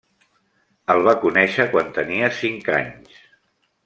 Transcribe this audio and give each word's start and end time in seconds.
El 0.93 1.01
va 1.07 1.11
conèixer 1.25 1.67
quan 1.75 1.91
tenia 1.97 2.31
cinc 2.39 2.73
anys. 2.79 3.21